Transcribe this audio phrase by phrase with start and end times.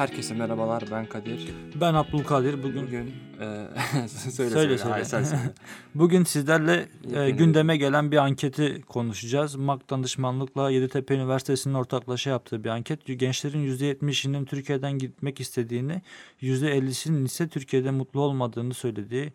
[0.00, 1.48] Herkese merhabalar ben Kadir.
[1.80, 2.62] Ben Abdülkadir.
[2.62, 3.68] Bugün Bugün e,
[4.08, 4.92] söyle Söyle, söyle.
[4.92, 5.42] Hayır, sen söyle.
[5.94, 9.54] bugün sizlerle e, gündeme gelen bir anketi konuşacağız.
[9.54, 13.06] MAK danışmanlıkla Yeditepe Üniversitesi'nin ortaklaşa yaptığı bir anket.
[13.06, 16.02] Gençlerin %70'inin Türkiye'den gitmek istediğini,
[16.42, 19.32] %50'sinin ise Türkiye'de mutlu olmadığını söylediği.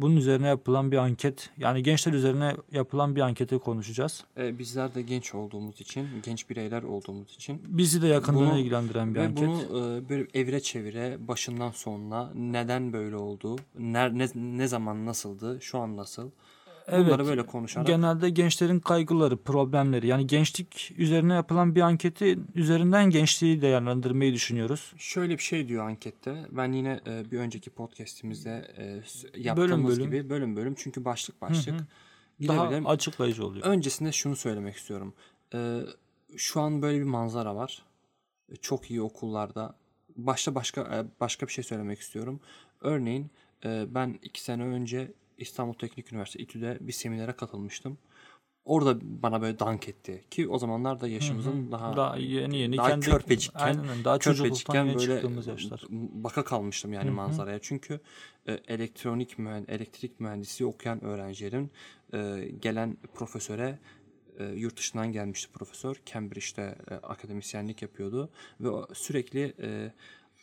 [0.00, 1.50] Bunun üzerine yapılan bir anket.
[1.58, 4.24] Yani gençler üzerine yapılan bir anketi konuşacağız.
[4.36, 9.14] E, bizler de genç olduğumuz için, genç bireyler olduğumuz için Bizi de yakından Bunu- ilgilendiren
[9.14, 9.48] bir ve anket.
[9.48, 9.62] bunu
[9.96, 15.78] e, böyle evre çevire başından sonuna neden böyle oldu, ner, ne, ne zaman nasıldı, şu
[15.78, 16.30] an nasıl
[16.88, 17.26] bunları Evet.
[17.26, 24.32] böyle konuşarak Genelde gençlerin kaygıları, problemleri yani gençlik üzerine yapılan bir anketi üzerinden gençliği değerlendirmeyi
[24.34, 24.92] düşünüyoruz.
[24.98, 26.46] Şöyle bir şey diyor ankette.
[26.50, 30.10] Ben yine e, bir önceki podcast'imizde e, yaptığımız bölüm.
[30.10, 31.74] gibi bölüm bölüm çünkü başlık başlık
[32.48, 32.86] Daha gidebilirim.
[32.86, 33.66] açıklayıcı oluyor.
[33.66, 35.14] Öncesinde şunu söylemek istiyorum.
[35.54, 35.80] Ee,
[36.36, 37.82] şu an böyle bir manzara var.
[38.52, 39.74] Ee, Çok iyi okullarda.
[40.16, 42.40] Başta başka e, başka bir şey söylemek istiyorum.
[42.80, 43.30] Örneğin
[43.64, 47.98] e, ben iki sene önce İstanbul Teknik Üniversitesi İTÜ'de bir seminere katılmıştım.
[48.64, 50.24] Orada bana böyle dank etti.
[50.30, 54.86] Ki o zamanlar da yaşımızın daha, Daha yeni yeni daha kendi körpecikken- aynen daha körpecikken
[54.94, 55.84] böyle yaşlar.
[55.90, 57.58] baka kalmıştım yani manzaraya.
[57.62, 58.00] Çünkü
[58.46, 61.70] e, elektronik mühend elektrik mühendisliği okuyan öğrencilerin
[62.14, 63.78] e, gelen profesöre
[64.38, 66.00] e, yurt dışından gelmişti profesör.
[66.06, 69.92] Cambridge'de e, akademisyenlik yapıyordu ve sürekli e,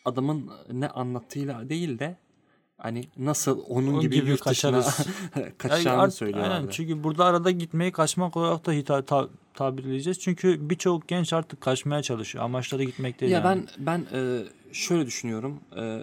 [0.05, 2.17] adamın ne anlattığıyla değil de
[2.77, 5.07] hani nasıl onun Onun gibi, gibi yurt kaçarız.
[5.57, 6.53] kaçacağını art- söylüyorlardı.
[6.55, 10.19] aynen, çünkü burada arada gitmeyi kaçmak olarak da hita, ta, tabirleyeceğiz.
[10.19, 12.43] Çünkü birçok genç artık kaçmaya çalışıyor.
[12.45, 13.65] Amaçları gitmek değil Ya yani.
[13.77, 15.59] ben ben e, şöyle düşünüyorum.
[15.77, 15.99] E,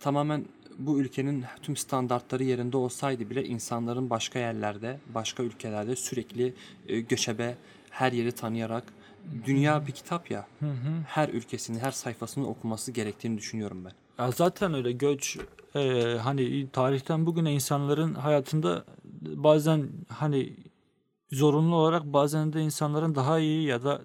[0.00, 0.44] tamamen
[0.78, 6.54] bu ülkenin tüm standartları yerinde olsaydı bile insanların başka yerlerde, başka ülkelerde sürekli
[6.88, 7.56] e, göçebe,
[7.90, 8.84] her yeri tanıyarak
[9.46, 10.46] dünya bir kitap ya.
[11.06, 13.92] Her ülkesini, her sayfasını okuması gerektiğini düşünüyorum ben.
[14.24, 15.38] Ya zaten öyle göç
[15.76, 18.84] e, hani tarihten bugüne insanların hayatında
[19.22, 20.56] bazen hani
[21.32, 24.00] zorunlu olarak bazen de insanların daha iyi ya da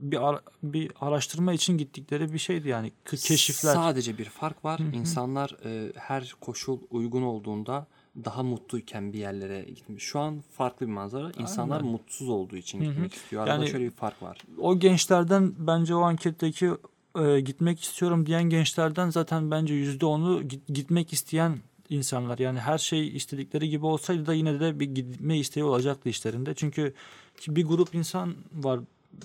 [0.00, 3.74] bir ara- bir araştırma için gittikleri bir şeydi yani keşifler.
[3.74, 4.80] Sadece bir fark var.
[4.92, 7.86] İnsanlar e, her koşul uygun olduğunda
[8.24, 10.04] daha mutluyken bir yerlere gitmiş.
[10.04, 11.30] Şu an farklı bir manzara.
[11.38, 13.42] İnsanlar mutsuz olduğu için gitmek istiyor.
[13.42, 14.38] Arada Yani- şöyle bir fark var.
[14.58, 16.70] o gençlerden bence o anketteki
[17.20, 21.58] e, gitmek istiyorum diyen gençlerden zaten bence yüzde onu gitmek isteyen
[21.88, 22.38] insanlar.
[22.38, 26.54] Yani her şey istedikleri gibi olsaydı da yine de bir gitme isteği olacaktı işlerinde.
[26.54, 26.94] Çünkü
[27.48, 28.80] bir grup insan var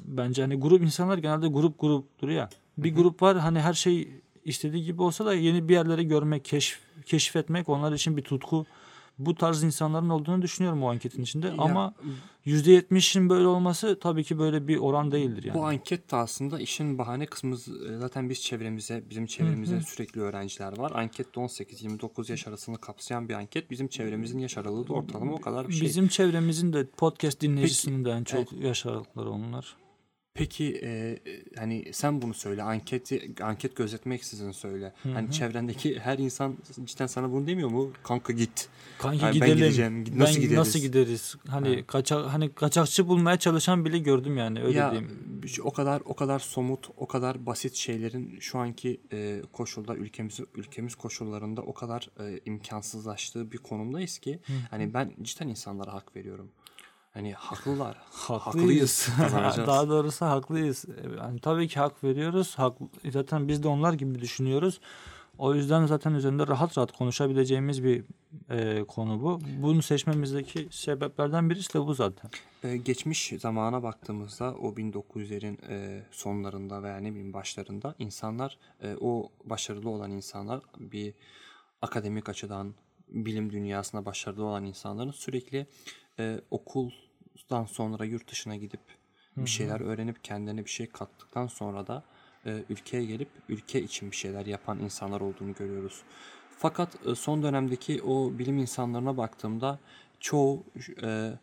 [0.05, 2.49] bence hani grup insanlar genelde grup gruptur ya.
[2.77, 4.09] Bir grup var hani her şey
[4.45, 8.65] istediği gibi olsa da yeni bir yerlere görmek, keşf, keşfetmek onlar için bir tutku.
[9.19, 11.51] Bu tarz insanların olduğunu düşünüyorum o anketin içinde.
[11.57, 11.94] Ama
[12.45, 15.57] %70'in böyle olması tabii ki böyle bir oran değildir yani.
[15.57, 17.57] Bu anket de aslında işin bahane kısmı
[18.00, 20.91] zaten biz çevremize, bizim çevremize sürekli öğrenciler var.
[20.95, 23.72] Ankette 18-29 yaş arasını kapsayan bir anket.
[23.72, 25.88] Bizim çevremizin yaş aralığı da ortalama o kadar bir şey.
[25.88, 29.75] Bizim çevremizin de podcast dinleyicisinin de en çok yaş aralıkları onlar.
[30.37, 31.19] Peki e,
[31.57, 34.93] hani sen bunu söyle, anketi anket gözetmeksizin söyle.
[35.03, 37.91] Hani çevrendeki her insan cidden sana bunu demiyor mu?
[38.03, 38.69] Kanka git.
[38.97, 39.57] Kanki Ay, ben gidelim.
[39.57, 40.05] gideceğim.
[40.15, 40.57] Nasıl Ben gideriz?
[40.57, 41.35] Nasıl gideriz?
[41.47, 45.11] Hani kaçak hani kaçakçı bulmaya çalışan bile gördüm yani öyle ya diyeyim.
[45.63, 50.95] o kadar o kadar somut, o kadar basit şeylerin şu anki e, koşulda ülkemiz ülkemiz
[50.95, 54.39] koşullarında o kadar e, imkansızlaştığı bir konumdayız ki
[54.69, 56.49] hani ben cidden insanlara hak veriyorum.
[57.17, 57.97] Hani haklılar.
[58.11, 59.09] Haklıyız.
[59.67, 60.85] Daha doğrusu haklıyız.
[61.17, 62.55] Yani tabii ki hak veriyoruz.
[62.55, 62.78] Hak,
[63.11, 64.79] zaten biz de onlar gibi düşünüyoruz.
[65.38, 68.03] O yüzden zaten üzerinde rahat rahat konuşabileceğimiz bir
[68.50, 69.39] e, konu bu.
[69.61, 72.31] Bunu seçmemizdeki sebeplerden birisi de bu zaten.
[72.63, 79.31] Ee, geçmiş zamana baktığımızda o 1900'lerin e, sonlarında veya ne bileyim başlarında insanlar e, o
[79.45, 81.13] başarılı olan insanlar bir
[81.81, 82.73] akademik açıdan
[83.09, 85.68] bilim dünyasına başarılı olan insanların sürekli
[86.19, 86.41] e,
[87.38, 88.80] okuldan sonra yurt dışına gidip
[89.38, 92.04] bir şeyler öğrenip kendilerine bir şey kattıktan sonra da
[92.45, 96.01] e, ülkeye gelip ülke için bir şeyler yapan insanlar olduğunu görüyoruz.
[96.57, 99.80] Fakat e, son dönemdeki o bilim insanlarına baktığımda
[100.19, 100.63] çoğu
[101.04, 101.34] e,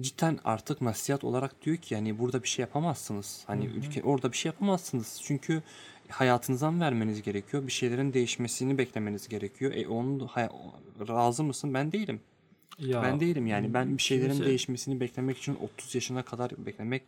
[0.00, 3.44] cidden artık nasihat olarak diyor ki yani burada bir şey yapamazsınız.
[3.46, 5.20] Hani ülke orada bir şey yapamazsınız.
[5.24, 5.62] Çünkü
[6.08, 7.66] hayatınızdan vermeniz gerekiyor.
[7.66, 9.72] Bir şeylerin değişmesini beklemeniz gerekiyor.
[9.74, 10.48] E onun hay-
[11.08, 11.74] razı mısın?
[11.74, 12.20] Ben değilim.
[12.78, 13.74] Ya, ben değilim yani.
[13.74, 17.02] Ben bir şeylerin kimse- değişmesini beklemek için 30 yaşına kadar beklemek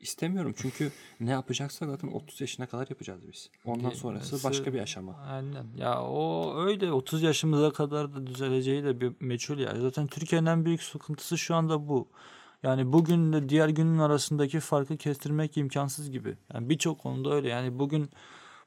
[0.00, 0.54] istemiyorum.
[0.56, 3.50] Çünkü ne yapacaksak zaten 30 yaşına kadar yapacağız biz.
[3.64, 5.16] Ondan sonrası başka bir aşama.
[5.16, 5.64] Aynen.
[5.78, 9.74] Ya o öyle 30 yaşımıza kadar da düzeleceği de bir meçhul ya.
[9.80, 12.08] Zaten Türkiye'nin en büyük sıkıntısı şu anda bu.
[12.62, 16.36] Yani bugünle diğer günün arasındaki farkı kestirmek imkansız gibi.
[16.54, 17.48] Yani birçok konuda öyle.
[17.48, 18.10] Yani bugün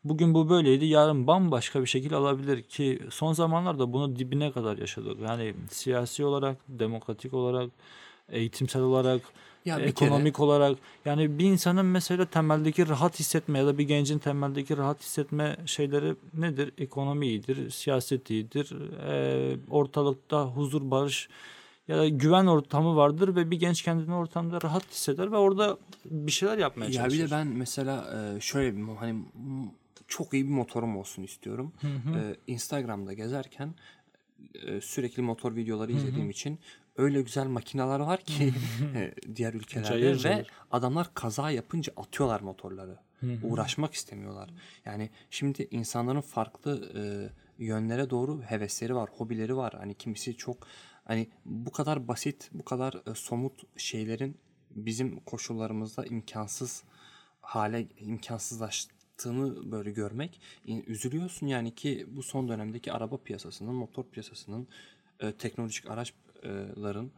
[0.04, 5.18] bugün bu böyleydi yarın bambaşka bir şekil alabilir ki son zamanlarda bunu dibine kadar yaşadık.
[5.22, 7.70] Yani siyasi olarak, demokratik olarak,
[8.30, 9.22] eğitimsel olarak,
[9.66, 14.78] Ya ekonomik olarak yani bir insanın mesela temeldeki rahat hissetme ya da bir gencin temeldeki
[14.78, 16.72] rahat hissetme şeyleri nedir?
[16.78, 18.74] Ekonomi iyidir, siyaset iyidir,
[19.08, 21.30] eee, ortalıkta huzur, barış
[21.88, 26.32] ya da güven ortamı vardır ve bir genç kendini ortamda rahat hisseder ve orada bir
[26.32, 27.28] şeyler yapmaya Ya bir çalışır.
[27.28, 28.06] de ben mesela
[28.38, 29.16] e, şöyle bir hani
[30.08, 31.74] çok iyi bir motorum olsun istiyorum.
[31.84, 33.76] E, Instagram'da gezerken
[34.56, 36.60] e, sürekli motor videoları izlediğim için
[36.98, 38.54] öyle güzel makineler var ki
[38.96, 40.48] e, diğer ülkelerde Cayır ve cayır.
[40.72, 42.98] adamlar kaza yapınca atıyorlar motorları.
[43.44, 44.50] Uğraşmak istemiyorlar.
[44.86, 49.74] Yani şimdi insanların farklı e, yönlere doğru hevesleri var, hobileri var.
[49.78, 50.68] Hani kimisi çok
[51.06, 54.38] hani bu kadar basit, bu kadar e, somut şeylerin
[54.72, 56.84] bizim koşullarımızda imkansız
[57.42, 57.88] hale
[59.14, 60.40] imkansızlaştığını böyle görmek
[60.88, 64.68] üzülüyorsun yani ki bu son dönemdeki araba piyasasının, motor piyasasının,
[65.20, 67.12] e, teknolojik araçların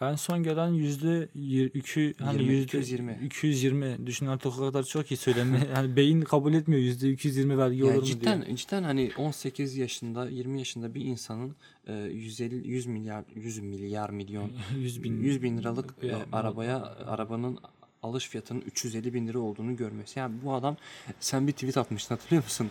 [0.00, 1.28] En son gelen yüzde
[1.74, 3.18] iki hani 20, yüzde 220.
[3.24, 7.84] 220 düşün artık o kadar çok ki söylemi yani beyin kabul etmiyor yüzde 220 vergi
[7.84, 8.56] olur yani mu cidden diye.
[8.56, 11.56] cidden hani 18 yaşında 20 yaşında bir insanın
[11.86, 16.82] e, 150 100 milyar 100 milyar milyon 100 bin 100 bin liralık e, Ya, arabaya
[17.06, 17.58] arabanın
[18.02, 20.18] alış fiyatının 350 bin lira olduğunu görmesi.
[20.18, 20.76] Yani bu adam
[21.20, 22.70] sen bir tweet atmıştın hatırlıyor musun?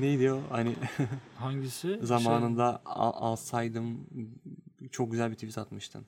[0.00, 0.40] Neydi o?
[0.50, 0.74] Hani
[1.36, 1.80] hangisi?
[1.88, 4.00] Şey, zamanında al- alsaydım
[4.90, 6.06] çok güzel bir tweet atmıştın.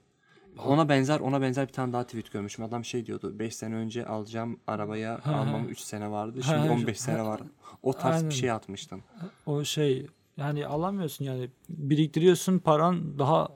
[0.66, 2.64] Ona benzer ona benzer bir tane daha tweet görmüşüm.
[2.64, 3.38] Adam şey diyordu.
[3.38, 6.42] 5 sene önce alacağım arabaya almam 3 sene vardı.
[6.42, 6.72] Şimdi ha.
[6.72, 7.40] 15 sene var.
[7.82, 8.30] O tarz Aynen.
[8.30, 9.02] bir şey atmıştın.
[9.46, 10.06] o şey
[10.36, 13.48] yani alamıyorsun yani biriktiriyorsun paran daha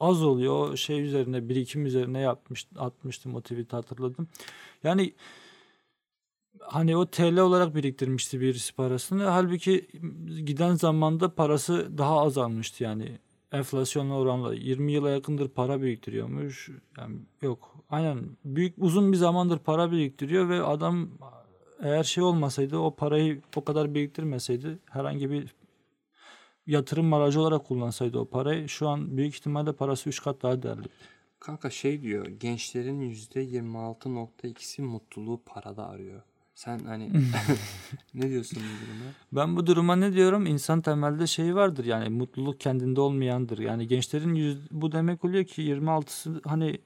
[0.00, 4.28] az oluyor o şey üzerine birikim üzerine yapmış atmıştım o tweet'i hatırladım.
[4.84, 5.14] Yani
[6.60, 9.24] hani o TL olarak biriktirmişti birisi parasını.
[9.24, 9.88] Halbuki
[10.44, 13.18] giden zamanda parası daha azalmıştı yani.
[13.52, 16.70] Enflasyonla oranla 20 yıla yakındır para biriktiriyormuş.
[16.98, 17.76] Yani yok.
[17.90, 21.08] Aynen büyük uzun bir zamandır para biriktiriyor ve adam
[21.82, 25.54] eğer şey olmasaydı o parayı o kadar biriktirmeseydi herhangi bir
[26.70, 30.86] yatırım aracı olarak kullansaydı o parayı şu an büyük ihtimalle parası 3 kat daha değerli.
[31.40, 32.26] Kanka şey diyor.
[32.26, 36.22] Gençlerin %26.2'si mutluluğu parada arıyor.
[36.54, 37.10] Sen hani
[38.14, 39.04] ne diyorsun bu duruma?
[39.32, 40.46] Ben bu duruma ne diyorum?
[40.46, 43.58] İnsan temelde şey vardır yani mutluluk kendinde olmayandır.
[43.58, 46.78] Yani gençlerin yüz, bu demek oluyor ki 26'sı hani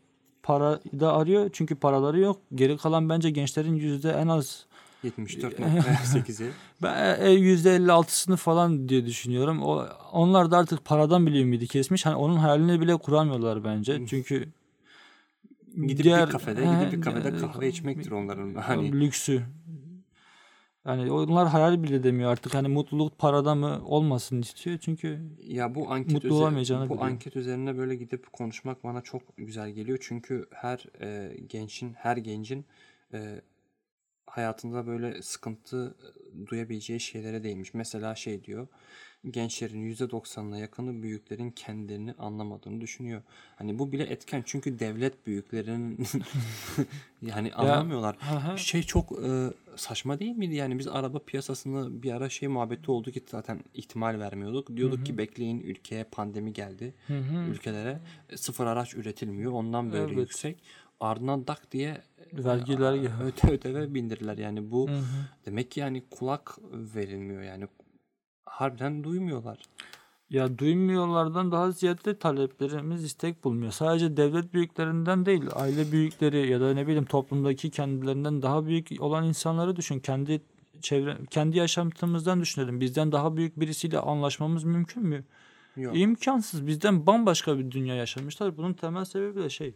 [0.43, 2.41] para da arıyor çünkü paraları yok.
[2.55, 4.67] Geri kalan bence gençlerin yüzde en az
[5.09, 6.51] 74.8'i.
[6.83, 9.63] ben e, yüzde 56'sını falan diye düşünüyorum.
[9.63, 12.07] O onlar da artık paradan bile ümidi kesmiş.
[12.07, 14.07] Hani onun hayalini bile kuramıyorlar bence.
[14.07, 14.49] Çünkü
[15.87, 18.55] Gidip diğer- bir kafede, He, gidip bir kafede e, kahve içmektir onların.
[18.55, 19.43] Hani lüksü.
[20.87, 22.55] Yani onlar hayal bile demiyor artık.
[22.55, 24.79] Hani mutluluk parada mı olmasın istiyor.
[24.81, 27.07] Çünkü Ya bu anket Mutlu olamayacağını bu biliyor.
[27.11, 29.99] anket üzerine böyle gidip konuşmak bana çok güzel geliyor.
[30.01, 32.65] Çünkü her e, gençin, her gencin
[33.13, 33.41] e,
[34.37, 35.95] hayatında böyle sıkıntı
[36.47, 37.75] duyabileceği şeylere değinmiş.
[37.75, 38.67] Mesela şey diyor.
[39.31, 43.23] Gençlerin %90'ına yakını büyüklerin kendilerini anlamadığını düşünüyor.
[43.57, 46.07] Hani bu bile etken çünkü devlet büyüklerin
[47.23, 48.17] yani anlamıyorlar.
[48.21, 48.57] Aha.
[48.57, 50.55] Şey çok e, saçma değil miydi?
[50.55, 54.77] Yani biz araba piyasasını bir ara şey muhabbeti oldu ki zaten ihtimal vermiyorduk.
[54.77, 56.95] Diyorduk ki bekleyin ülkeye pandemi geldi.
[57.51, 59.53] Ülkelere e, sıfır araç üretilmiyor.
[59.53, 60.17] Ondan böyle Evet.
[60.19, 60.57] yüksek.
[61.05, 63.11] Ardından dak diye vergiler e, gibi.
[63.25, 64.39] öte öteve bindirdiler.
[64.39, 64.89] Yani bu
[65.47, 67.43] demek ki yani kulak verilmiyor.
[67.43, 67.69] Yani
[68.45, 69.59] harbiden duymuyorlar.
[70.31, 73.73] Ya duymuyorlardan daha ziyade taleplerimiz istek bulmuyor.
[73.73, 79.25] Sadece devlet büyüklerinden değil, aile büyükleri ya da ne bileyim toplumdaki kendilerinden daha büyük olan
[79.25, 79.99] insanları düşün.
[79.99, 80.43] Kendi
[80.81, 82.81] çevre, kendi yaşantımızdan düşünelim.
[82.81, 85.25] Bizden daha büyük birisiyle anlaşmamız mümkün mü?
[85.77, 85.97] Yok.
[85.97, 86.67] İmkansız.
[86.67, 88.57] Bizden bambaşka bir dünya yaşamışlar.
[88.57, 89.75] Bunun temel sebebi de şey.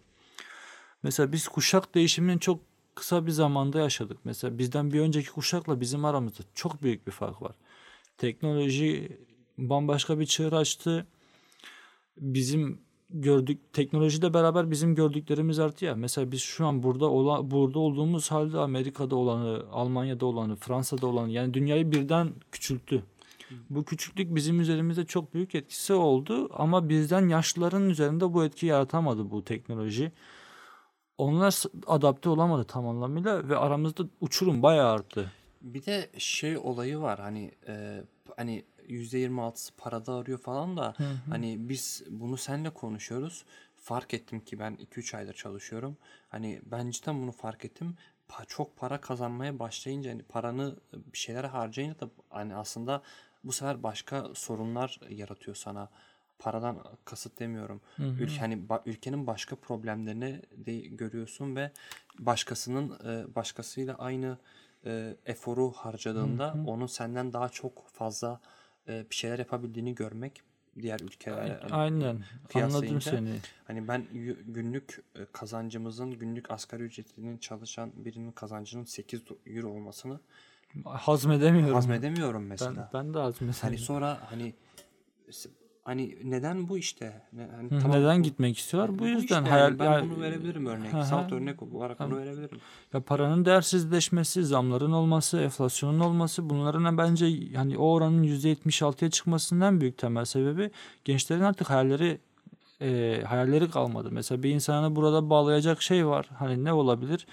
[1.02, 2.60] Mesela biz kuşak değişiminin çok
[2.94, 4.18] kısa bir zamanda yaşadık.
[4.24, 7.56] Mesela bizden bir önceki kuşakla bizim aramızda çok büyük bir fark var.
[8.18, 9.18] Teknoloji
[9.58, 11.06] bambaşka bir çığır açtı.
[12.16, 15.94] Bizim gördük teknolojiyle beraber bizim gördüklerimiz arttı ya.
[15.94, 21.30] Mesela biz şu an burada ola, burada olduğumuz halde Amerika'da olanı, Almanya'da olanı, Fransa'da olanı
[21.30, 23.02] yani dünyayı birden küçülttü.
[23.70, 29.30] Bu küçüklük bizim üzerimizde çok büyük etkisi oldu ama bizden yaşlıların üzerinde bu etki yaratamadı
[29.30, 30.12] bu teknoloji.
[31.18, 35.32] Onlar adapte olamadı tam anlamıyla ve aramızda uçurum bayağı arttı.
[35.62, 38.02] Bir de şey olayı var hani e,
[38.36, 40.94] hani %26'sı parada arıyor falan da
[41.30, 43.44] hani biz bunu seninle konuşuyoruz.
[43.76, 45.96] Fark ettim ki ben 2-3 aydır çalışıyorum.
[46.28, 47.96] Hani ben cidden bunu fark ettim.
[48.28, 50.76] pa- çok para kazanmaya başlayınca hani paranı
[51.12, 53.02] bir şeylere harcayınca da hani aslında
[53.44, 55.88] bu sefer başka sorunlar yaratıyor sana.
[56.38, 57.80] Paradan kasıt demiyorum.
[57.98, 61.70] Ülke hani ülkenin başka problemlerini de görüyorsun ve
[62.18, 64.38] başkasının e, başkasıyla aynı
[64.84, 68.40] e, eforu harcadığında onun senden daha çok fazla
[68.88, 70.42] e, bir şeyler yapabildiğini görmek
[70.82, 72.22] diğer ülkelerle Aynen.
[72.54, 73.38] Anladım seni.
[73.66, 74.06] Hani ben
[74.46, 80.20] günlük e, kazancımızın günlük asgari ücretinin çalışan birinin kazancının 8 do- euro olmasını
[80.84, 81.74] Hazmedemiyorum.
[81.74, 82.90] hazmedemiyorum ben, mesela.
[82.94, 83.60] ben de hazmedemiyorum.
[83.62, 84.54] Hani sonra hani
[85.88, 87.22] hani neden bu işte?
[87.68, 88.94] Hı, tamam, Neden bu- gitmek istiyorlar?
[88.94, 90.92] Bu bu yüzden işte yani hayal ben ya- bunu verebilirim örnek.
[90.92, 91.04] Hı hı.
[91.04, 92.58] Salt örnek olarak bunu verebilirim.
[92.94, 99.80] Ya paranın değersizleşmesi, zamların olması, enflasyonun olması bunların bence yani o oranın %76'ya çıkmasının en
[99.80, 100.70] büyük temel sebebi
[101.04, 102.18] gençlerin artık hayalleri
[102.80, 104.08] e, hayalleri kalmadı.
[104.12, 106.26] Mesela bir insanı burada bağlayacak şey var.
[106.38, 107.26] Hani ne olabilir?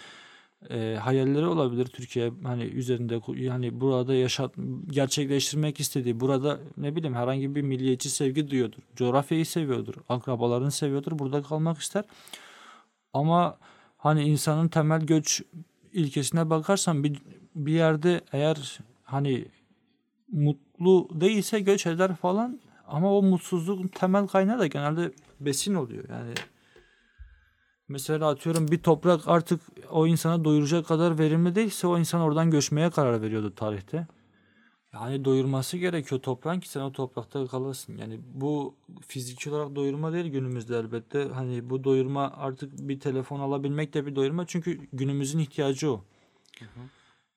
[0.70, 4.52] E, hayalleri olabilir Türkiye hani üzerinde yani burada yaşat
[4.88, 8.82] gerçekleştirmek istediği burada ne bileyim herhangi bir milliyetçi sevgi duyuyordur.
[8.96, 9.94] Coğrafyayı seviyordur.
[10.10, 11.20] Akrabalarını seviyordur.
[11.20, 12.04] Burada kalmak ister.
[13.14, 13.58] Ama
[13.98, 15.42] hani insanın temel göç
[15.94, 17.22] ilkesine bakarsan bir,
[17.56, 19.46] bir yerde eğer hani
[20.32, 26.04] mutlu değilse göç eder falan ama o mutsuzluğun temel kaynağı da genelde besin oluyor.
[26.10, 26.34] Yani
[27.88, 29.62] mesela atıyorum bir toprak artık
[29.92, 34.08] o insana doyuracak kadar verimli değilse o insan oradan göçmeye karar veriyordu tarihte.
[34.94, 37.98] Yani doyurması gerekiyor toprağın ki sen o toprakta kalasın.
[37.98, 38.76] Yani bu
[39.08, 41.28] fiziki olarak doyurma değil günümüzde elbette.
[41.34, 44.46] Hani bu doyurma artık bir telefon alabilmek de bir doyurma.
[44.48, 46.04] Çünkü günümüzün ihtiyacı o.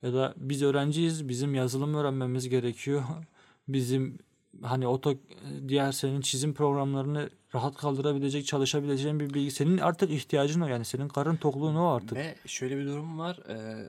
[0.02, 1.28] Ya da biz öğrenciyiz.
[1.28, 3.02] Bizim yazılım öğrenmemiz gerekiyor.
[3.68, 4.18] Bizim
[4.62, 5.14] hani oto
[5.68, 9.50] diğer senin çizim programlarını rahat kaldırabilecek, çalışabileceğin bir bilgi.
[9.50, 10.84] Senin artık ihtiyacın o yani.
[10.84, 12.14] Senin karın tokluğun o artık.
[12.14, 13.36] Ve şöyle bir durum var.
[13.48, 13.86] e,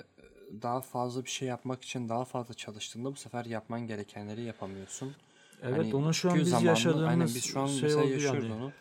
[0.62, 5.16] daha fazla bir şey yapmak için daha fazla çalıştığında bu sefer yapman gerekenleri yapamıyorsun.
[5.64, 8.44] Evet Hani onu şu an biz zamanlı- yaşadığımız aynen biz şu an şey mesela yaşıyoruz
[8.50, 8.54] yani.
[8.54, 8.72] onu.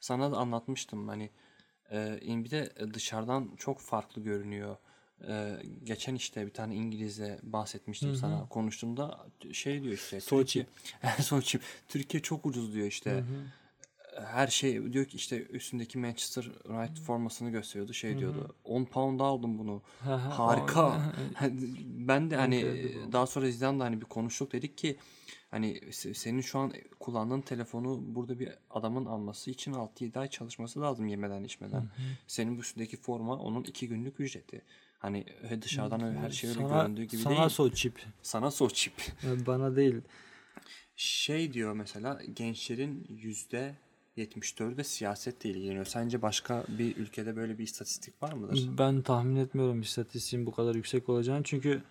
[0.00, 1.30] Sana da anlatmıştım hani
[1.92, 4.76] e, bir de dışarıdan çok farklı görünüyor.
[5.28, 10.20] E, geçen işte bir tane İngiliz'e bahsetmiştim sana konuştuğumda şey diyor işte.
[10.58, 10.66] Türkiye
[11.22, 11.58] Soçi
[11.88, 13.24] Türkiye çok ucuz diyor işte.
[14.26, 18.54] Her şey diyor ki işte üstündeki Manchester United formasını gösteriyordu şey diyordu.
[18.64, 19.82] 10 pound aldım bunu.
[20.32, 21.14] Harika.
[22.08, 22.62] ben de hani
[23.12, 24.96] daha sonra Zidane'la hani bir konuştuk dedik ki
[25.50, 30.80] hani se- senin şu an kullandığın telefonu burada bir adamın alması için 6-7 ay çalışması
[30.80, 31.88] lazım yemeden içmeden.
[32.26, 34.62] Senin bu üstündeki forma onun 2 günlük ücreti.
[34.98, 35.26] Hani
[35.62, 37.48] dışarıdan öyle her şey öyle sana, göründüğü gibi sana değil.
[37.48, 38.06] so çip.
[38.22, 38.94] sana so cheap.
[39.46, 40.00] Bana değil.
[40.96, 43.74] Şey diyor mesela gençlerin yüzde
[44.16, 45.84] 74'ü de siyasetle ilgileniyor.
[45.84, 48.68] Sence başka bir ülkede böyle bir istatistik var mıdır?
[48.78, 51.42] Ben tahmin etmiyorum istatistiğin bu kadar yüksek olacağını.
[51.42, 51.82] Çünkü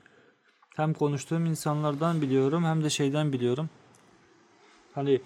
[0.75, 3.69] hem konuştuğum insanlardan biliyorum hem de şeyden biliyorum.
[4.93, 5.21] Hani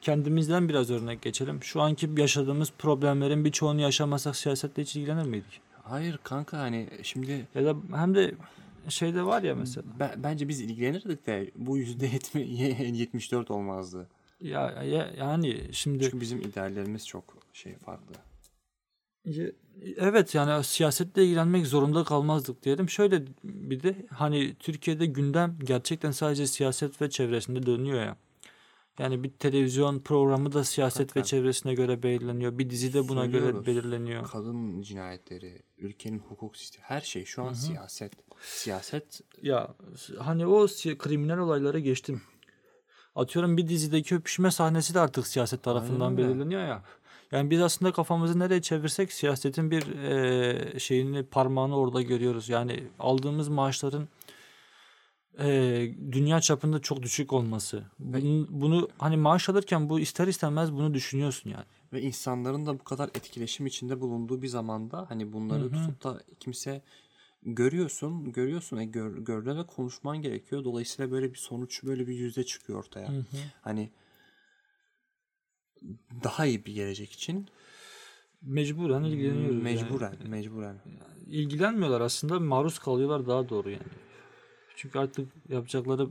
[0.00, 1.62] kendimizden biraz örnek geçelim.
[1.62, 5.60] Şu anki yaşadığımız problemlerin birçoğunu yaşamasak siyasetle hiç ilgilenir miydik?
[5.82, 8.34] Hayır kanka hani şimdi Ya da hem de
[8.88, 9.86] şeyde var ya mesela.
[10.00, 12.48] ben- bence biz ilgilenirdik de bu yüzde yetmi-
[12.98, 14.08] 74 olmazdı.
[14.40, 18.14] Ya, ya yani şimdi Çünkü bizim ideallerimiz çok şey farklı.
[19.96, 22.88] Evet yani siyasetle ilgilenmek zorunda kalmazdık diyelim.
[22.90, 28.16] Şöyle bir de hani Türkiye'de gündem gerçekten sadece siyaset ve çevresinde dönüyor ya.
[28.98, 31.22] Yani bir televizyon programı da siyaset ve Hakikaten.
[31.22, 32.58] çevresine göre belirleniyor.
[32.58, 33.66] Bir dizi de buna göre Söylüyoruz.
[33.66, 34.28] belirleniyor.
[34.30, 38.12] Kadın cinayetleri, ülkenin hukuk sistemi her şey şu an siyaset.
[38.42, 39.74] Siyaset Ya
[40.18, 40.66] hani o
[40.98, 42.22] kriminal olayları geçtim.
[43.14, 46.82] Atıyorum bir dizideki öpüşme sahnesi de artık siyaset tarafından Aynen belirleniyor ya.
[47.32, 52.48] Yani biz aslında kafamızı nereye çevirsek siyasetin bir eee, şeyini parmağını orada görüyoruz.
[52.48, 54.08] Yani aldığımız maaşların
[55.38, 57.84] eee, dünya çapında çok düşük olması.
[57.98, 61.64] Bunu, bunu hani maaş alırken bu ister istemez bunu düşünüyorsun yani.
[61.92, 66.82] ve insanların da bu kadar etkileşim içinde bulunduğu bir zamanda hani bunları tutup da kimse
[67.42, 68.76] görüyorsun, görüyorsun.
[68.76, 70.64] E gör, gördüğünde de konuşman gerekiyor.
[70.64, 73.12] Dolayısıyla böyle bir sonuç, böyle bir yüzde çıkıyor ortaya.
[73.62, 73.90] Hani
[76.24, 77.48] daha iyi bir gelecek için
[78.42, 79.56] Mecburen ilgileniyoruz.
[79.56, 79.62] yani.
[79.62, 80.76] mecburen, mecburen.
[81.26, 83.82] ilgilenmiyorlar aslında maruz kalıyorlar daha doğru yani.
[84.76, 86.08] Çünkü artık yapacakları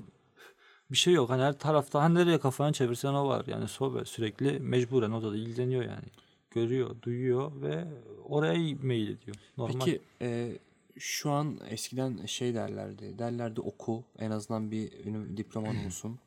[0.92, 1.30] bir şey yok.
[1.30, 3.46] Hani her tarafta hani nereye kafanı çevirsen o var.
[3.48, 6.06] Yani sohbet sürekli mecburen o da ilgileniyor yani.
[6.52, 7.88] Görüyor, duyuyor ve
[8.24, 9.36] oraya mail ediyor.
[9.58, 9.86] Normal.
[9.86, 10.58] Peki e,
[11.00, 13.20] şu an eskiden şey derlerdi.
[13.20, 14.92] Derlerdi oku en azından bir
[15.38, 16.20] diploman olsun.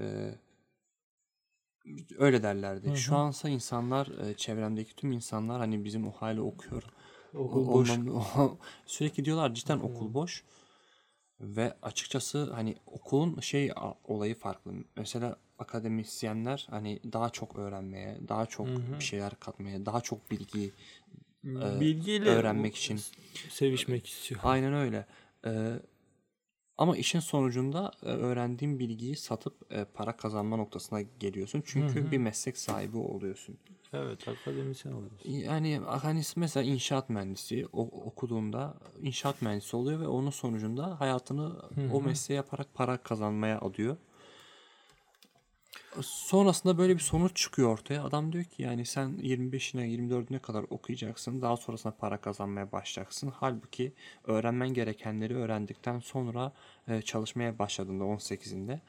[0.00, 0.34] E,
[2.18, 2.96] öyle derlerdi.
[2.96, 6.82] Şu ansa insanlar e, çevremdeki tüm insanlar hani bizim o hala okuyor
[7.34, 7.90] Okul boş.
[7.90, 10.44] ondan- sürekli diyorlar cidden okul boş.
[11.40, 13.72] Ve açıkçası hani okulun şey
[14.04, 14.72] olayı farklı.
[14.96, 18.66] Mesela akademisyenler hani daha çok öğrenmeye, daha çok
[18.98, 20.72] bir şeyler katmaya, daha çok bilgi
[21.44, 23.00] e, Bilgiyle öğrenmek için.
[23.50, 24.40] sevişmek istiyor.
[24.44, 25.06] Aynen öyle.
[25.46, 25.72] Ee,
[26.78, 31.62] ama işin sonucunda e, öğrendiğin bilgiyi satıp e, para kazanma noktasına geliyorsun.
[31.66, 33.58] Çünkü bir meslek sahibi oluyorsun.
[33.92, 35.20] Evet akademisyen oluyoruz.
[35.24, 41.52] Yani hani mesela inşaat mühendisi o- okuduğunda inşaat mühendisi oluyor ve onun sonucunda hayatını
[41.92, 43.96] o mesleği yaparak para kazanmaya adıyor.
[46.02, 48.04] Sonrasında böyle bir sonuç çıkıyor ortaya.
[48.04, 51.42] Adam diyor ki yani sen 25'ine 24'üne kadar okuyacaksın.
[51.42, 53.32] Daha sonrasında para kazanmaya başlayacaksın.
[53.36, 53.92] Halbuki
[54.24, 56.52] öğrenmen gerekenleri öğrendikten sonra
[56.88, 58.80] e, çalışmaya başladığında 18'inde e,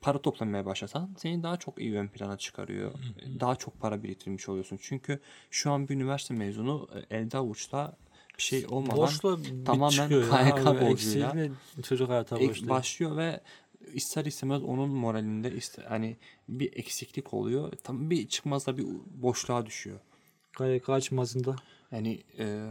[0.00, 2.92] para toplamaya başlasan seni daha çok iyi ön plana çıkarıyor.
[3.40, 4.78] Daha çok para biriktirmiş oluyorsun.
[4.82, 5.20] Çünkü
[5.50, 7.96] şu an bir üniversite mezunu e, elde avuçta
[8.38, 10.08] bir şey olmadan Borçla tamamen.
[10.08, 11.50] KYK Abi, borcuyla eksiğiyle
[11.82, 12.70] çocuk hayata ek- başlıyor.
[12.70, 13.40] başlıyor ve
[13.92, 16.16] ister istemez onun moralinde ister, hani
[16.48, 17.72] bir eksiklik oluyor.
[17.72, 20.00] Tam bir çıkmazda bir boşluğa düşüyor.
[20.58, 21.56] KYK açmazında.
[21.92, 22.70] Yani e,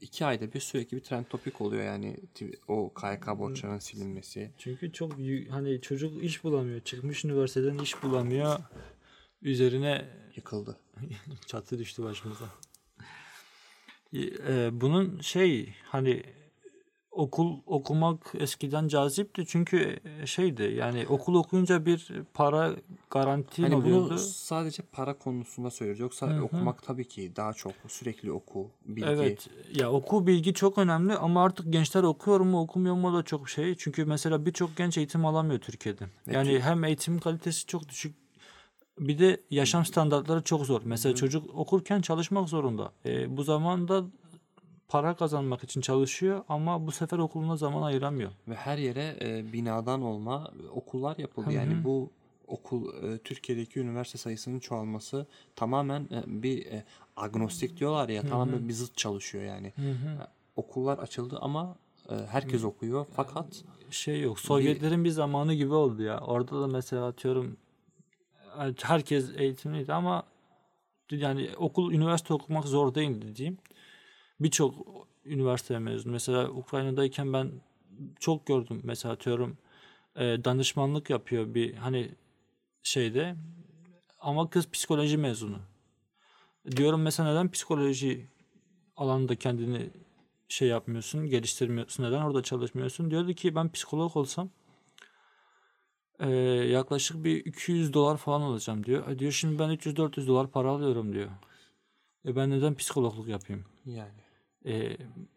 [0.00, 2.16] iki ayda bir sürekli bir trend topik oluyor yani
[2.68, 4.50] o KYK borçlarının silinmesi.
[4.58, 5.12] Çünkü çok
[5.50, 6.80] hani çocuk iş bulamıyor.
[6.80, 8.58] Çıkmış üniversiteden iş bulamıyor.
[9.42, 10.04] Üzerine
[10.36, 10.76] Yıkıldı.
[11.46, 12.44] çatı düştü başımıza.
[14.14, 16.22] E, bunun şey hani
[17.16, 22.76] okul okumak eskiden cazipti çünkü e, şeydi yani okul okuyunca bir para
[23.10, 24.10] garantin Hani oluyordu.
[24.10, 26.00] bunu sadece para konusunda söylüyoruz.
[26.00, 29.08] Yoksa okumak tabii ki daha çok sürekli oku, bilgi.
[29.08, 29.48] Evet.
[29.74, 33.74] Ya oku bilgi çok önemli ama artık gençler okuyor mu okumuyor mu da çok şey.
[33.74, 36.04] Çünkü mesela birçok genç eğitim alamıyor Türkiye'de.
[36.30, 38.14] Yani hem eğitim kalitesi çok düşük
[38.98, 40.80] bir de yaşam standartları çok zor.
[40.84, 42.92] Mesela çocuk okurken çalışmak zorunda.
[43.06, 44.04] E, bu zamanda
[44.88, 48.30] para kazanmak için çalışıyor ama bu sefer okuluna zaman ayıramıyor.
[48.48, 51.52] Ve her yere e, binadan olma okullar yapıldı.
[51.52, 52.10] Yani bu
[52.46, 56.84] okul e, Türkiye'deki üniversite sayısının çoğalması tamamen e, bir e,
[57.16, 59.66] agnostik diyorlar ya tamamen bir zıt çalışıyor yani.
[59.66, 59.94] E,
[60.56, 61.76] okullar açıldı ama
[62.10, 64.40] e, herkes okuyor fakat Şey yok.
[64.40, 66.20] Sovyetlerin bir zamanı gibi oldu ya.
[66.20, 67.56] Orada da mesela atıyorum
[68.58, 70.22] e, herkes eğitimliydi ama
[71.10, 73.58] yani okul üniversite okumak zor değildi diyeyim.
[74.40, 74.74] Birçok
[75.24, 76.12] üniversite mezunu.
[76.12, 77.52] Mesela Ukrayna'dayken ben
[78.20, 78.80] çok gördüm.
[78.84, 79.58] Mesela atıyorum
[80.16, 82.14] e, danışmanlık yapıyor bir hani
[82.82, 83.36] şeyde
[84.20, 85.58] ama kız psikoloji mezunu.
[86.76, 88.26] Diyorum mesela neden psikoloji
[88.96, 89.90] alanında kendini
[90.48, 93.10] şey yapmıyorsun, geliştirmiyorsun, neden orada çalışmıyorsun?
[93.10, 94.50] Diyordu ki ben psikolog olsam
[96.20, 96.28] e,
[96.70, 99.08] yaklaşık bir 200 dolar falan alacağım diyor.
[99.08, 101.30] E diyor şimdi ben 300-400 dolar para alıyorum diyor.
[102.26, 103.64] E ben neden psikologluk yapayım?
[103.84, 104.25] yani
[104.66, 104.96] E,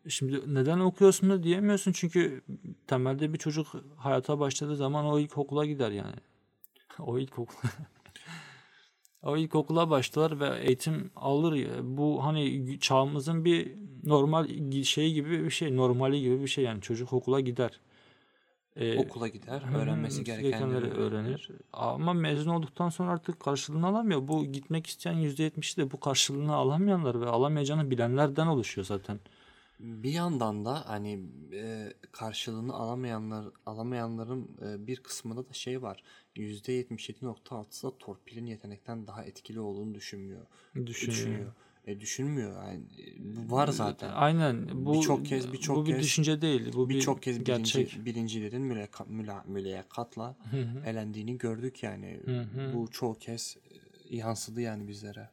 [0.09, 2.41] şimdi neden okuyorsun da diyemiyorsun çünkü
[2.87, 6.15] temelde bir çocuk hayata başladığı zaman o ilkokula gider yani.
[6.99, 7.55] o ilkokul.
[9.23, 11.67] o ilkokula başlar ve eğitim alır.
[11.83, 14.47] Bu hani çağımızın bir normal
[14.83, 17.79] şey gibi bir şey, normali gibi bir şey yani çocuk okula gider.
[18.79, 21.49] E, okula gider, öğrenmesi gerekenleri öğrenir.
[21.73, 24.27] Ama mezun olduktan sonra artık karşılığını alamıyor.
[24.27, 29.19] Bu gitmek isteyen %70'i de bu karşılığını alamayanlar ve alamayacağını bilenlerden oluşuyor zaten.
[29.79, 31.19] Bir yandan da hani
[31.53, 36.03] e, karşılığını alamayanlar alamayanların e, bir kısmında da şey var.
[36.35, 40.41] %77.6'sı da torpilin yetenekten daha etkili olduğunu düşünmüyor.
[40.75, 41.17] Düşünüyor.
[41.17, 41.51] Düşünüyor.
[41.85, 42.63] E, düşünmüyor.
[42.63, 44.09] Yani e, bu var zaten.
[44.13, 44.67] Aynen.
[44.85, 46.73] Bu Birçok kez- birçok bu bir kez- düşünce değil.
[46.73, 48.05] Bu bir Birçok kez bilinci, gerçek.
[48.05, 50.35] bilincilerin müleka, müla, mülakatla
[50.85, 52.19] elendiğini gördük yani.
[52.73, 53.57] Bu çoğu kez
[54.09, 55.29] e, yansıdı yani bizlere.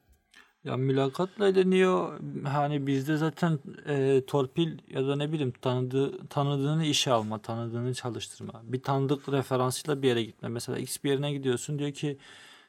[0.64, 2.20] Ya mülakatla ediniyor.
[2.44, 8.62] Hani bizde zaten e, torpil ya da ne bileyim tanıdığı, tanıdığını işe alma, tanıdığını çalıştırma.
[8.64, 10.48] Bir tanıdık referansıyla bir yere gitme.
[10.48, 12.18] Mesela X bir yerine gidiyorsun diyor ki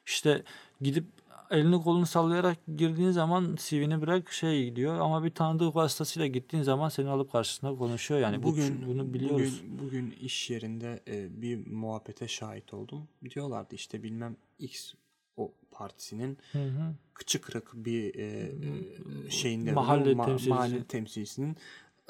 [0.05, 0.43] işte
[0.81, 1.05] gidip
[1.51, 6.89] elini kolunu sallayarak girdiğin zaman CV'ni bırak şey gidiyor ama bir tanıdık vasıtasıyla gittiğin zaman
[6.89, 8.43] seni alıp karşısına konuşuyor yani.
[8.43, 9.62] Bu- Bugün bunu biliyoruz.
[9.63, 13.07] Bugün, bugün iş yerinde e, bir muhabbete şahit oldum.
[13.36, 14.93] Diyorlardı işte bilmem X
[15.38, 16.93] o partisinin Hı hı.
[17.13, 18.25] kıçı kırık bir e,
[19.25, 20.49] e, şeyinde Mahalle ma- temsilcisi.
[20.49, 21.57] mahalle temsilcisinin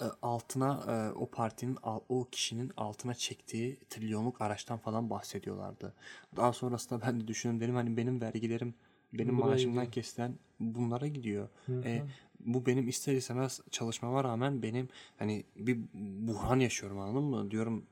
[0.01, 1.77] e, altına e, o partinin
[2.09, 5.93] o kişinin altına çektiği trilyonluk araçtan falan bahsediyorlardı.
[6.35, 8.73] Daha sonrasında ben de düşündüm dedim hani benim vergilerim
[9.13, 9.91] benim Buraya maaşımdan gidiyor.
[9.91, 11.49] kesilen bunlara gidiyor.
[11.83, 12.01] E,
[12.39, 14.89] bu benim ister istemez çalışmama rağmen benim
[15.19, 15.77] hani bir
[16.27, 17.51] buhran yaşıyorum anladın mı?
[17.51, 17.85] Diyorum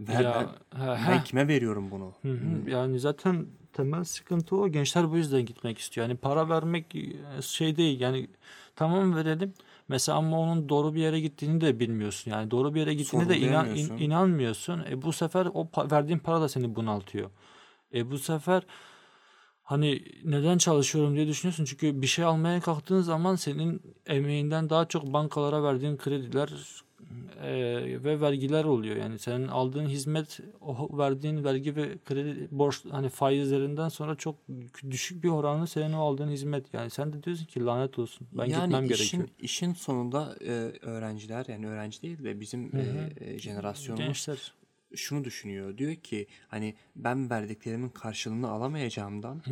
[0.00, 2.12] ver, Ya, ben, he, ben kime veriyorum bunu?
[2.22, 2.70] Hı hı.
[2.70, 4.68] Yani zaten temel sıkıntı o.
[4.68, 6.08] Gençler bu yüzden gitmek istiyor.
[6.08, 8.00] Yani para vermek e, şey değil.
[8.00, 8.28] Yani
[8.76, 9.54] tamam verelim.
[9.88, 12.30] Mesela ama onun doğru bir yere gittiğini de bilmiyorsun.
[12.30, 14.84] Yani doğru bir yere gittiğine de inan, in- inanmıyorsun.
[14.90, 17.30] E bu sefer o pa- verdiğin para da seni bunaltıyor.
[17.94, 18.62] E bu sefer
[19.70, 21.64] hani neden çalışıyorum diye düşünüyorsun.
[21.64, 26.50] Çünkü bir şey almaya kalktığın zaman senin emeğinden daha çok bankalara verdiğin krediler
[27.42, 27.52] e,
[28.04, 28.96] ve vergiler oluyor.
[28.96, 34.36] Yani senin aldığın hizmet, o verdiğin vergi ve kredi borç hani faizlerinden sonra çok
[34.90, 36.74] düşük bir oranı senin o aldığın hizmet.
[36.74, 38.26] Yani sen de diyorsun ki lanet olsun.
[38.32, 39.28] Ben yani gitmem işin, gerekiyor.
[39.40, 40.52] işin sonunda e,
[40.82, 44.52] öğrenciler yani öğrenci değil de bizim e, e, jenerasyonumuz Gençler.
[44.96, 45.78] Şunu düşünüyor.
[45.78, 49.42] Diyor ki hani ben verdiklerimin karşılığını alamayacağımdan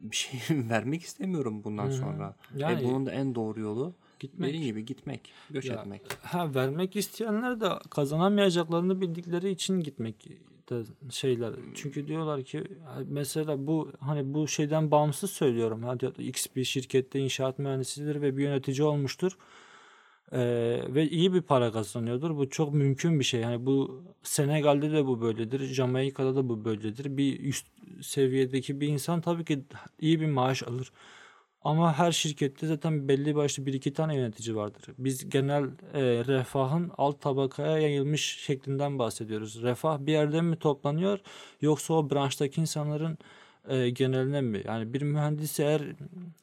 [0.00, 2.36] bir şey vermek istemiyorum bundan sonra.
[2.56, 4.48] Yani- e, bunun da en doğru yolu Gitmek.
[4.48, 6.02] dediğin gibi gitmek, göç Ya, etmek.
[6.22, 10.26] Ha vermek isteyenler de kazanamayacaklarını bildikleri için gitmek
[10.70, 11.54] de şeyler.
[11.74, 12.64] Çünkü diyorlar ki
[13.04, 15.82] mesela bu hani bu şeyden bağımsız söylüyorum.
[15.82, 19.36] Hadi X bir şirkette inşaat mühendisidir ve bir yönetici olmuştur.
[20.32, 22.36] Ee, ve iyi bir para kazanıyordur.
[22.36, 23.40] Bu çok mümkün bir şey.
[23.40, 25.60] Yani bu Senegal'de de bu böyledir.
[25.74, 27.16] Jamaika'da da bu böyledir.
[27.16, 27.66] Bir üst
[28.02, 29.64] seviyedeki bir insan tabii ki
[30.00, 30.92] iyi bir maaş alır.
[31.62, 34.84] Ama her şirkette zaten belli başlı bir iki tane yönetici vardır.
[34.98, 35.64] Biz genel
[35.94, 39.62] e, refahın alt tabakaya yayılmış şeklinden bahsediyoruz.
[39.62, 41.18] Refah bir yerde mi toplanıyor
[41.60, 43.18] yoksa o branştaki insanların
[43.68, 44.62] e, geneline mi?
[44.66, 45.82] Yani bir mühendis eğer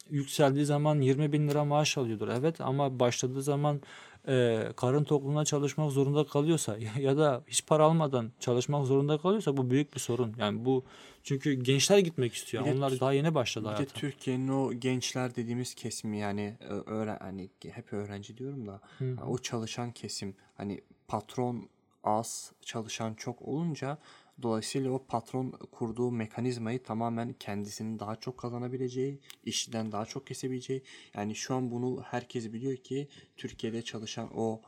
[0.10, 2.28] yükseldiği zaman 20 bin lira maaş alıyordur.
[2.28, 3.82] Evet ama başladığı zaman
[4.28, 9.70] e, karın tokluğuna çalışmak zorunda kalıyorsa ya da hiç para almadan çalışmak zorunda kalıyorsa bu
[9.70, 10.36] büyük bir sorun.
[10.40, 10.84] Yani bu
[11.24, 12.66] çünkü gençler gitmek istiyor.
[12.66, 13.94] Bir de Onlar daha yeni başladı Bir de hayata.
[13.94, 18.82] Türkiye'nin o gençler dediğimiz kesimi yani e, öğren hani hep öğrenci diyorum da
[19.28, 21.70] o çalışan kesim hani patron
[22.04, 23.98] az çalışan çok olunca
[24.42, 30.84] dolayısıyla o patron kurduğu mekanizmayı tamamen kendisinin daha çok kazanabileceği, işçiden daha çok kesebileceği.
[31.14, 34.62] Yani şu an bunu herkes biliyor ki Türkiye'de çalışan o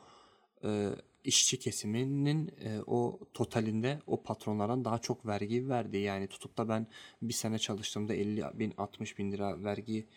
[0.63, 0.89] e,
[1.23, 5.97] işçi kesiminin e, o totalinde o patronlardan daha çok vergi verdi.
[5.97, 6.88] Yani tutup da ben
[7.21, 10.08] bir sene çalıştığımda 50 bin 60 bin lira vergi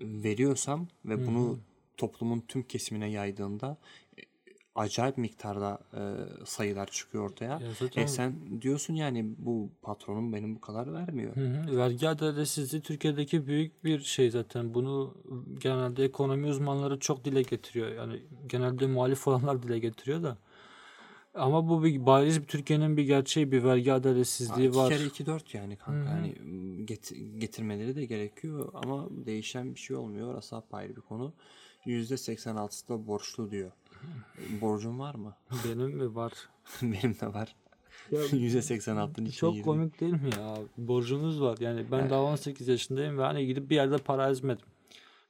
[0.00, 1.58] veriyorsam ve bunu
[1.96, 3.78] toplumun tüm kesimine yaydığında
[4.76, 6.00] acayip miktarda e,
[6.44, 7.50] sayılar çıkıyor ortaya.
[7.50, 11.36] Ya zaten- E sen diyorsun yani bu patronum benim bu kadar vermiyor.
[11.36, 11.76] Hı hı.
[11.76, 14.74] Vergi adaletsizliği Türkiye'deki büyük bir şey zaten.
[14.74, 15.14] Bunu
[15.60, 17.92] genelde ekonomi uzmanları çok dile getiriyor.
[17.92, 20.38] Yani genelde muhalif olanlar dile getiriyor da.
[21.34, 24.88] Ama bu bir bariz bir Türkiye'nin bir gerçeği, bir vergi adaletsizliği iki var.
[24.90, 26.10] kere iki dört yani kanka.
[26.10, 26.34] Yani
[26.86, 30.32] get- getirmeleri de gerekiyor ama değişen bir şey olmuyor.
[30.34, 31.32] Orası apayrı bir konu.
[31.86, 33.70] %86'sı da borçlu diyor.
[34.60, 35.36] Borcun var mı?
[35.64, 36.32] Benim mi var?
[36.82, 37.54] Benim de var.
[38.12, 39.64] %86'ın içine Çok girdim.
[39.64, 40.56] komik değil mi ya?
[40.78, 41.56] Borcunuz var.
[41.60, 44.66] Yani ben daha 18 yaşındayım ve hani gidip bir yerde para ezmedim.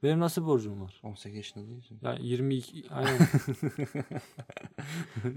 [0.02, 1.00] Benim nasıl borcum var?
[1.02, 1.98] 18 yaşında değilsin.
[2.02, 3.18] Yani 22 aynen.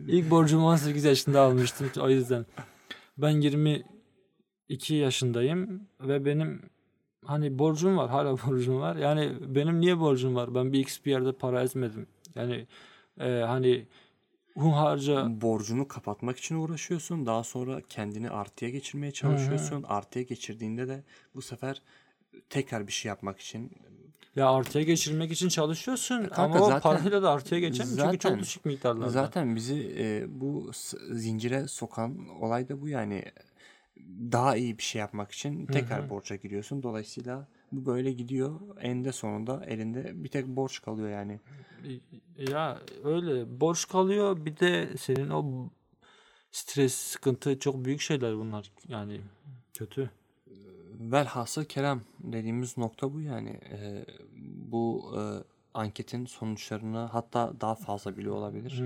[0.07, 2.45] İlk borcumu 18 yaşında almıştım o yüzden.
[3.17, 6.61] Ben 22 yaşındayım ve benim
[7.25, 8.95] hani borcum var hala borcum var.
[8.95, 10.55] Yani benim niye borcum var?
[10.55, 12.07] Ben bir x bir yerde para ezmedim.
[12.35, 12.67] Yani
[13.19, 13.87] e, hani
[14.55, 17.25] hunharca Borcunu kapatmak için uğraşıyorsun.
[17.25, 19.83] Daha sonra kendini artıya geçirmeye çalışıyorsun.
[19.87, 21.03] Artıya geçirdiğinde de
[21.35, 21.81] bu sefer
[22.49, 23.71] tekrar bir şey yapmak için
[24.35, 28.65] ya artıya geçirmek için çalışıyorsun kanka ama zaten- parayla da artıya geçemiyorsun çünkü çok düşük
[28.65, 29.09] miktarlarda.
[29.09, 30.71] Zaten bizi e, bu
[31.11, 33.23] zincire sokan olay da bu yani.
[34.31, 36.83] Daha iyi bir şey yapmak için tekrar borca giriyorsun.
[36.83, 38.59] Dolayısıyla bu böyle gidiyor.
[38.81, 41.39] Eninde sonunda elinde bir tek borç kalıyor yani.
[42.37, 45.69] Ya öyle borç kalıyor bir de senin o
[46.51, 49.21] stres, sıkıntı çok büyük şeyler bunlar yani
[49.73, 50.11] kötü.
[50.99, 53.49] Velhasıl kelam dediğimiz nokta bu yani.
[53.49, 54.05] E,
[54.71, 55.21] bu e,
[55.73, 58.83] anketin sonuçlarını hatta daha fazla bile olabilir.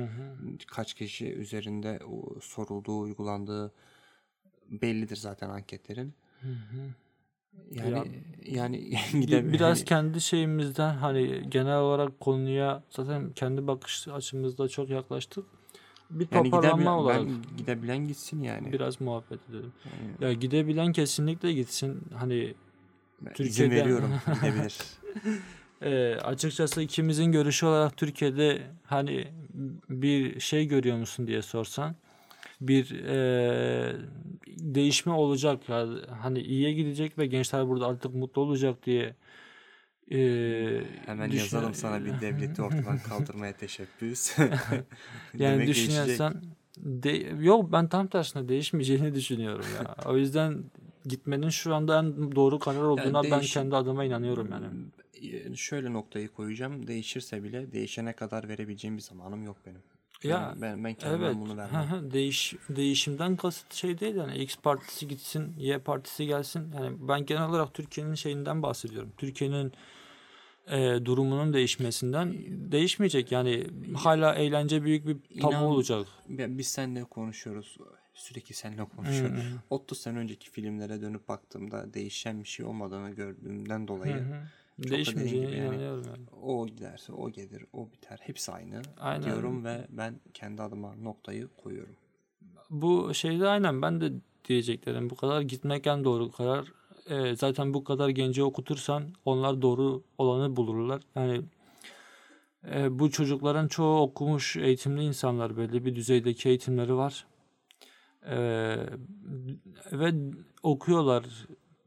[0.68, 2.00] Kaç kişi üzerinde
[2.42, 3.72] sorulduğu, uygulandığı
[4.70, 6.14] bellidir zaten anketlerin.
[7.72, 8.06] Yani Ya-
[8.46, 14.68] yani Bir- gide Biraz hani- kendi şeyimizden hani genel olarak konuya zaten kendi bakış açımızda
[14.68, 15.46] çok yaklaştık.
[16.10, 18.74] Bir yani toparlanma olarak ben gidebilen gitsin yani.
[18.74, 19.72] biraz muhabbet edelim.
[20.22, 22.02] Ya gidebilen kesinlikle gitsin.
[22.18, 22.54] Hani
[23.22, 24.12] Ben İzin Türkiye'de- veriyorum
[24.42, 24.78] gidebilir.
[25.82, 29.28] e, açıkçası ikimizin görüşü olarak Türkiye'de hani
[29.90, 31.96] bir şey görüyor musun diye sorsan
[32.68, 33.96] bir e,
[34.48, 35.88] değişme olacak ya
[36.22, 39.16] hani iyiye gidecek ve gençler burada artık mutlu olacak diye
[40.12, 40.18] e,
[41.06, 44.38] Hemen düşün- yazalım sana bir devleti ortadan kaldırmaya teşebbüs.
[45.38, 46.42] yani düşünüyorsan
[46.78, 47.10] de,
[47.42, 49.96] yok ben tam tersine değişmeyeceğini düşünüyorum ya.
[50.06, 50.64] O yüzden
[51.06, 54.66] gitmenin şu anda en doğru karar olduğuna ben değiş- kendi adıma inanıyorum yani.
[55.52, 56.88] Ee, Şöyle noktayı koyacağım.
[56.88, 59.82] Değişirse bile değişene kadar verebileceğim bir zamanım yok benim.
[60.28, 61.36] Ya, ben ben kendimden Evet.
[61.40, 61.88] bunu hı vermem.
[61.90, 66.72] hı, Değiş değişimden kasıt şey değil yani X partisi gitsin, Y partisi gelsin.
[66.76, 69.12] Yani ben genel olarak Türkiye'nin şeyinden bahsediyorum.
[69.18, 69.72] Türkiye'nin
[70.72, 72.34] e, durumunun değişmesinden
[72.72, 73.32] değişmeyecek.
[73.32, 76.08] Yani hala eğlence büyük bir tabu İnan- olacak.
[76.38, 77.78] Ya Biz seninle konuşuyoruz.
[78.14, 79.44] Sürekli seninle konuşuyoruz.
[79.70, 84.42] 30 sene önceki filmlere dönüp baktığımda değişen bir şey olmadığını gördüğümden dolayı Hı hı.
[84.80, 86.26] Değişmeyeceğine yani inanıyorum yani.
[86.42, 88.20] o giderse o gelir, o biter.
[88.22, 89.24] Hepsi aynı Aynen.
[89.24, 91.96] diyorum ve ben kendi adıma noktayı koyuyorum.
[92.70, 94.12] Bu şeyde aynen ben de
[94.46, 96.72] diyeceklerim bu kadar gitmek en doğru karar.
[97.10, 101.02] Ee, zaten bu kadar genci okutursan onlar doğru olanı bulurlar.
[101.16, 101.42] Yani
[102.72, 107.26] e, bu çocukların çoğu okumuş eğitimli insanlar belli bir düzeydeki eğitimleri var.
[108.26, 108.78] Ee,
[109.92, 110.14] ve
[110.64, 111.26] okuyorlar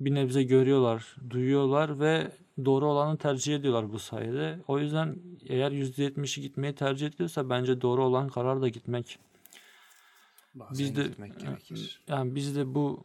[0.00, 2.30] bir nebze görüyorlar, duyuyorlar ve
[2.64, 4.58] doğru olanı tercih ediyorlar bu sayede.
[4.68, 5.16] O yüzden
[5.46, 9.18] eğer %70'i gitmeyi tercih ediyorsa bence doğru olan karar da gitmek.
[10.54, 12.00] Bazen Biz de gitmek gerekir.
[12.08, 13.00] yani biz de bu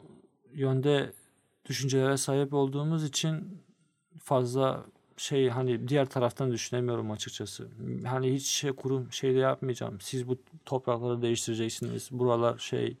[0.54, 1.12] yönde
[1.68, 3.58] düşüncelere sahip olduğumuz için
[4.18, 4.84] fazla
[5.16, 7.68] şey hani diğer taraftan düşünemiyorum açıkçası.
[8.06, 10.00] Hani hiç şey kurum şey de yapmayacağım.
[10.00, 12.08] Siz bu toprakları değiştireceksiniz.
[12.12, 12.96] Buralar şey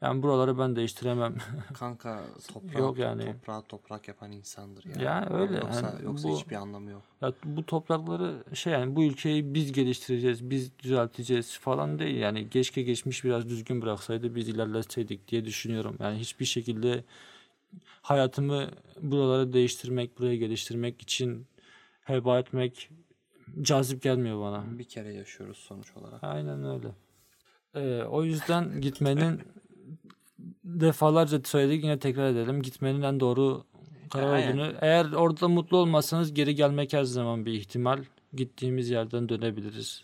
[0.00, 1.36] yani buraları ben değiştiremem.
[1.74, 3.24] Kanka toprağı, Yok yani.
[3.24, 5.02] toprağı toprak yapan insandır ya.
[5.02, 7.02] Ya öyle, Yoksa, yani yoksa bu- hiçbir anlamı yok.
[7.20, 12.16] Ya bu toprakları şey yani bu ülkeyi biz geliştireceğiz, biz düzelteceğiz falan değil.
[12.16, 15.96] Yani keşke geçmiş biraz düzgün bıraksaydı biz ilerletseydik diye düşünüyorum.
[16.00, 17.04] Yani hiçbir şekilde
[18.02, 18.70] hayatımı
[19.02, 21.46] buraları değiştirmek, burayı geliştirmek için
[22.04, 22.90] heba etmek
[23.62, 24.78] cazip gelmiyor bana.
[24.78, 26.24] Bir kere yaşıyoruz sonuç olarak.
[26.24, 26.88] Aynen öyle.
[27.74, 29.40] Ee, o yüzden gitmenin
[30.64, 32.62] defalarca söyledik yine tekrar edelim.
[32.62, 33.64] Gitmenin en doğru
[34.10, 34.52] karar Aynen.
[34.58, 34.72] olduğunu.
[34.80, 38.04] Eğer orada mutlu olmazsanız geri gelmek her zaman bir ihtimal.
[38.32, 40.02] Gittiğimiz yerden dönebiliriz.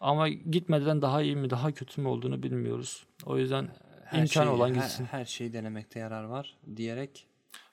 [0.00, 3.06] Ama gitmeden daha iyi mi daha kötü mü olduğunu bilmiyoruz.
[3.26, 3.68] O yüzden
[4.04, 5.04] Her imkan şey- olan her- gitsin.
[5.04, 7.26] Her, şeyi denemekte yarar var diyerek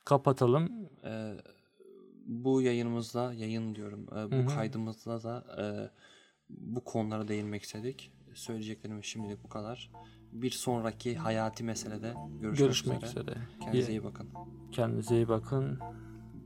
[0.05, 0.71] Kapatalım.
[1.05, 1.33] e,
[2.25, 4.47] bu yayınımızda yayın diyorum e, bu Hı hı.
[4.55, 5.65] kaydımızda da e,
[6.49, 8.12] bu konulara değinmek istedik.
[8.33, 9.91] Söyleyeceklerim şimdilik bu kadar.
[10.34, 13.22] Bir sonraki hayati meselede görüşmek, Görüşmek üzere.
[13.24, 13.38] üzere.
[13.62, 14.30] Kendinize iyi bakın.
[14.72, 15.80] Kendinize iyi bakın.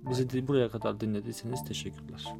[0.10, 2.34] Bizi buraya kadar dinlediyseniz teşekkürler.